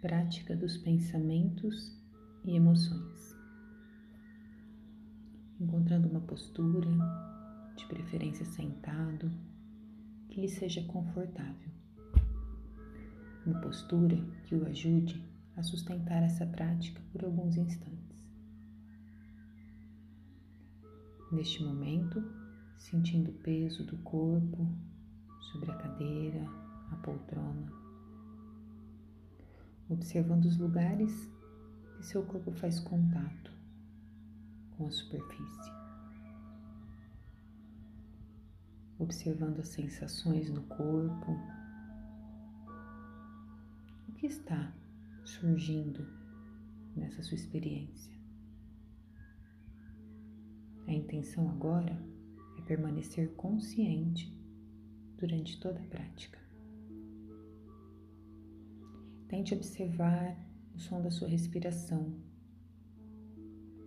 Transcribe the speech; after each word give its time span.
Prática 0.00 0.56
dos 0.56 0.78
pensamentos 0.78 1.94
e 2.42 2.56
emoções. 2.56 3.36
Encontrando 5.60 6.08
uma 6.08 6.22
postura, 6.22 6.88
de 7.76 7.84
preferência 7.84 8.46
sentado, 8.46 9.30
que 10.30 10.40
lhe 10.40 10.48
seja 10.48 10.82
confortável. 10.84 11.70
Uma 13.44 13.60
postura 13.60 14.16
que 14.46 14.54
o 14.54 14.66
ajude 14.66 15.22
a 15.54 15.62
sustentar 15.62 16.22
essa 16.22 16.46
prática 16.46 17.02
por 17.12 17.22
alguns 17.22 17.58
instantes. 17.58 18.16
Neste 21.30 21.62
momento, 21.62 22.24
sentindo 22.78 23.32
o 23.32 23.34
peso 23.34 23.84
do 23.84 23.98
corpo 23.98 24.66
sobre 25.52 25.70
a 25.70 25.76
cadeira, 25.76 26.42
a 26.90 26.96
poltrona, 26.96 27.79
observando 29.90 30.44
os 30.44 30.56
lugares 30.56 31.28
que 31.96 32.06
seu 32.06 32.24
corpo 32.24 32.52
faz 32.52 32.78
contato 32.78 33.52
com 34.70 34.86
a 34.86 34.90
superfície, 34.90 35.72
observando 38.98 39.58
as 39.58 39.68
sensações 39.68 40.48
no 40.48 40.62
corpo, 40.62 41.32
o 44.08 44.12
que 44.12 44.26
está 44.26 44.72
surgindo 45.24 46.06
nessa 46.96 47.22
sua 47.22 47.34
experiência. 47.34 48.14
A 50.86 50.92
intenção 50.92 51.50
agora 51.50 52.00
é 52.58 52.62
permanecer 52.62 53.34
consciente 53.34 54.32
durante 55.18 55.60
toda 55.60 55.80
a 55.80 55.84
prática. 55.84 56.49
Tente 59.30 59.54
observar 59.54 60.36
o 60.74 60.80
som 60.80 61.00
da 61.00 61.08
sua 61.08 61.28
respiração, 61.28 62.12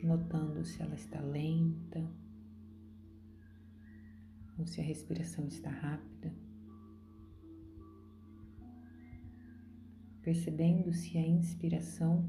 notando 0.02 0.64
se 0.64 0.82
ela 0.82 0.96
está 0.96 1.20
lenta 1.20 2.10
ou 4.58 4.66
se 4.66 4.80
a 4.80 4.84
respiração 4.86 5.46
está 5.46 5.70
rápida. 5.70 6.34
Percebendo 10.22 10.94
se 10.94 11.18
a 11.18 11.28
inspiração 11.28 12.26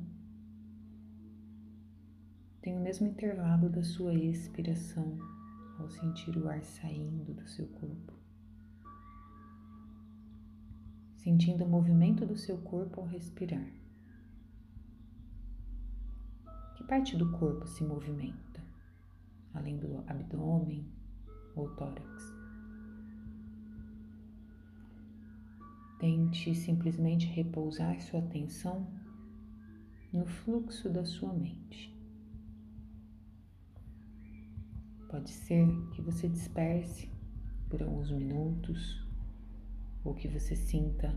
tem 2.61 2.77
o 2.77 2.81
mesmo 2.81 3.07
intervalo 3.07 3.71
da 3.71 3.85
sua 3.85 4.13
expiração 4.13 5.17
ao 5.79 5.89
sentir 5.89 6.37
o 6.37 6.49
ar 6.49 6.65
saindo 6.65 7.33
do 7.33 7.47
seu 7.47 7.69
corpo. 7.69 8.24
Sentindo 11.25 11.65
o 11.65 11.67
movimento 11.67 12.27
do 12.27 12.37
seu 12.37 12.59
corpo 12.59 13.01
ao 13.01 13.07
respirar. 13.07 13.67
Que 16.77 16.85
parte 16.85 17.17
do 17.17 17.33
corpo 17.33 17.67
se 17.67 17.83
movimenta, 17.83 18.63
além 19.55 19.79
do 19.79 20.05
abdômen 20.07 20.87
ou 21.57 21.75
tórax? 21.77 22.31
Tente 25.99 26.55
simplesmente 26.55 27.25
repousar 27.25 27.99
sua 28.03 28.21
atenção 28.21 28.87
no 30.13 30.27
fluxo 30.27 30.91
da 30.91 31.07
sua 31.07 31.33
mente. 31.33 31.91
Pode 35.09 35.31
ser 35.31 35.67
que 35.95 36.03
você 36.03 36.29
disperse 36.29 37.11
por 37.71 37.83
alguns 37.83 38.11
minutos 38.11 39.04
ou 40.05 40.15
que 40.15 40.29
você 40.29 40.55
sinta 40.55 41.17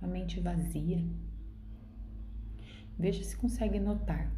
a 0.00 0.06
mente 0.06 0.40
vazia. 0.40 1.04
Veja 2.98 3.22
se 3.22 3.36
consegue 3.36 3.80
notar 3.80 4.32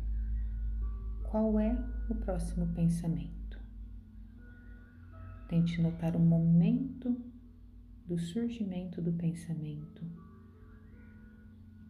qual 1.30 1.60
é 1.60 1.76
o 2.08 2.14
próximo 2.14 2.66
pensamento. 2.74 3.60
Tente 5.48 5.80
notar 5.80 6.16
o 6.16 6.20
momento 6.20 7.16
do 8.06 8.18
surgimento 8.18 9.02
do 9.02 9.12
pensamento, 9.12 10.02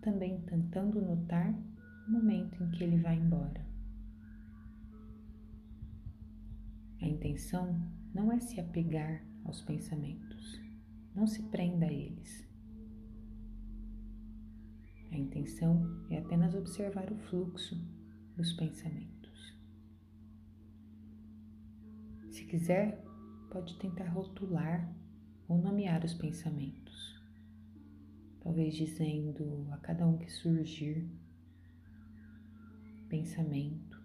também 0.00 0.40
tentando 0.42 1.00
notar 1.00 1.54
o 2.08 2.10
momento 2.10 2.62
em 2.62 2.70
que 2.70 2.82
ele 2.82 2.98
vai 2.98 3.16
embora. 3.16 3.64
A 7.00 7.06
intenção 7.06 7.80
não 8.12 8.32
é 8.32 8.40
se 8.40 8.60
apegar 8.60 9.22
aos 9.44 9.60
pensamentos, 9.62 10.60
não 11.18 11.26
se 11.26 11.42
prenda 11.42 11.84
a 11.84 11.92
eles. 11.92 12.48
A 15.10 15.16
intenção 15.16 16.06
é 16.10 16.18
apenas 16.18 16.54
observar 16.54 17.10
o 17.10 17.16
fluxo 17.16 17.74
dos 18.36 18.52
pensamentos. 18.52 19.58
Se 22.30 22.44
quiser, 22.44 23.04
pode 23.50 23.76
tentar 23.78 24.08
rotular 24.10 24.94
ou 25.48 25.58
nomear 25.58 26.04
os 26.04 26.14
pensamentos, 26.14 27.20
talvez 28.40 28.76
dizendo 28.76 29.66
a 29.72 29.78
cada 29.78 30.06
um 30.06 30.18
que 30.18 30.30
surgir 30.30 31.10
pensamento 33.08 34.00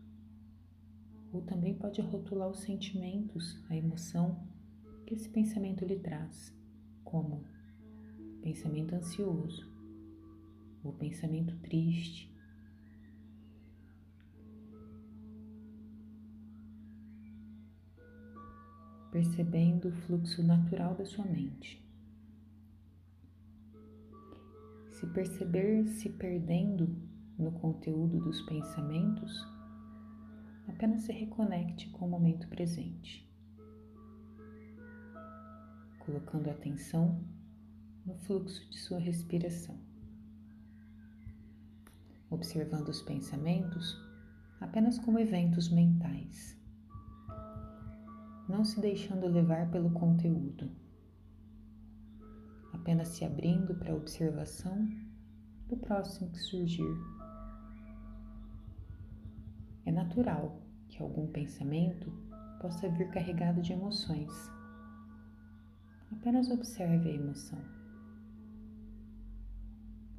ou 1.31 1.41
também 1.41 1.75
pode 1.75 2.01
rotular 2.01 2.49
os 2.49 2.61
sentimentos, 2.61 3.61
a 3.69 3.75
emoção 3.75 4.47
que 5.05 5.13
esse 5.13 5.29
pensamento 5.29 5.83
lhe 5.85 5.99
traz, 5.99 6.53
como 7.03 7.43
pensamento 8.41 8.95
ansioso 8.95 9.71
ou 10.83 10.93
pensamento 10.93 11.55
triste. 11.59 12.31
Percebendo 19.11 19.89
o 19.89 19.91
fluxo 19.91 20.43
natural 20.43 20.95
da 20.95 21.05
sua 21.05 21.25
mente. 21.25 21.81
Se 24.89 25.07
perceber 25.07 25.87
se 25.87 26.09
perdendo 26.09 26.87
no 27.37 27.51
conteúdo 27.51 28.19
dos 28.19 28.41
pensamentos, 28.43 29.45
apenas 30.67 31.01
se 31.01 31.11
reconecte 31.11 31.89
com 31.91 32.05
o 32.05 32.09
momento 32.09 32.47
presente, 32.47 33.29
colocando 36.05 36.49
atenção 36.49 37.23
no 38.05 38.15
fluxo 38.15 38.69
de 38.69 38.77
sua 38.77 38.99
respiração, 38.99 39.77
observando 42.29 42.89
os 42.89 43.01
pensamentos 43.01 43.97
apenas 44.59 44.99
como 44.99 45.19
eventos 45.19 45.69
mentais, 45.69 46.57
não 48.49 48.65
se 48.65 48.79
deixando 48.81 49.27
levar 49.27 49.71
pelo 49.71 49.91
conteúdo, 49.91 50.69
apenas 52.73 53.09
se 53.09 53.23
abrindo 53.23 53.73
para 53.75 53.93
a 53.93 53.95
observação 53.95 54.87
do 55.69 55.77
próximo 55.77 56.29
que 56.31 56.39
surgir. 56.39 56.97
É 59.85 59.91
natural 59.91 60.61
que 60.89 61.01
algum 61.01 61.27
pensamento 61.27 62.11
possa 62.61 62.89
vir 62.89 63.09
carregado 63.09 63.61
de 63.61 63.73
emoções. 63.73 64.52
Apenas 66.17 66.49
observe 66.49 67.09
a 67.09 67.13
emoção. 67.13 67.59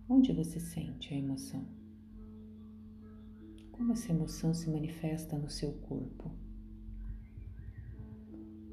Onde 0.08 0.32
você 0.32 0.58
sente 0.60 1.14
a 1.14 1.16
emoção? 1.16 1.66
Como 3.72 3.92
essa 3.92 4.12
emoção 4.12 4.52
se 4.52 4.68
manifesta 4.68 5.38
no 5.38 5.48
seu 5.48 5.72
corpo? 5.72 6.30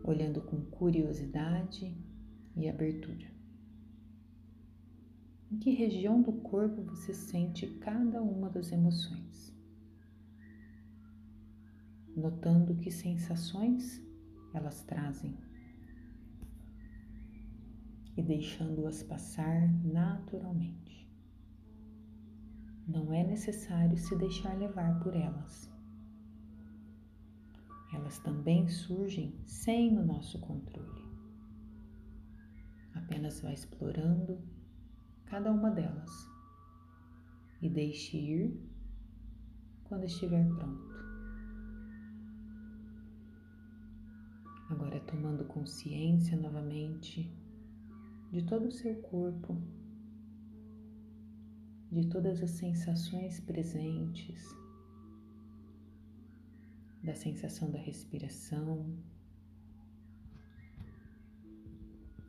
Olhando 0.03 0.41
com 0.41 0.61
curiosidade 0.65 1.95
e 2.55 2.67
abertura. 2.67 3.31
Em 5.51 5.57
que 5.57 5.69
região 5.69 6.21
do 6.21 6.33
corpo 6.33 6.81
você 6.83 7.13
sente 7.13 7.67
cada 7.79 8.21
uma 8.21 8.49
das 8.49 8.71
emoções? 8.71 9.51
notando 12.15 12.75
que 12.75 12.91
sensações 12.91 14.01
elas 14.53 14.83
trazem 14.83 15.37
e 18.15 18.21
deixando-as 18.21 19.03
passar 19.03 19.71
naturalmente. 19.83 21.09
Não 22.87 23.13
é 23.13 23.23
necessário 23.23 23.97
se 23.97 24.15
deixar 24.17 24.57
levar 24.57 24.99
por 24.99 25.15
elas. 25.15 25.71
Elas 27.93 28.19
também 28.19 28.67
surgem 28.67 29.33
sem 29.45 29.97
o 29.97 30.05
nosso 30.05 30.39
controle. 30.39 31.01
Apenas 32.93 33.41
vá 33.41 33.51
explorando 33.51 34.41
cada 35.25 35.51
uma 35.51 35.71
delas 35.71 36.09
e 37.61 37.69
deixe 37.69 38.17
ir 38.17 38.71
quando 39.85 40.05
estiver 40.05 40.45
pronto. 40.47 40.91
Agora 44.69 44.99
tomando 45.01 45.43
consciência 45.45 46.37
novamente 46.37 47.29
de 48.31 48.41
todo 48.43 48.67
o 48.67 48.71
seu 48.71 48.95
corpo, 49.01 49.61
de 51.91 52.07
todas 52.07 52.41
as 52.41 52.51
sensações 52.51 53.41
presentes, 53.41 54.41
da 57.03 57.13
sensação 57.13 57.69
da 57.69 57.77
respiração, 57.77 58.97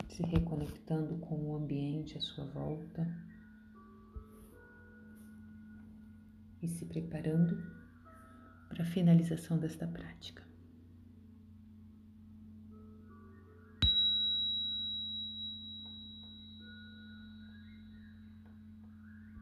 se 0.09 0.23
reconectando 0.23 1.17
com 1.19 1.35
o 1.35 1.55
ambiente 1.55 2.17
à 2.17 2.21
sua 2.21 2.45
volta 2.47 3.07
e 6.61 6.67
se 6.67 6.85
preparando 6.85 7.57
para 8.67 8.83
a 8.83 8.85
finalização 8.85 9.57
desta 9.57 9.87
prática. 9.87 10.52